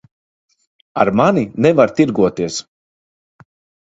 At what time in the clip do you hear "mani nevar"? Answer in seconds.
1.19-1.89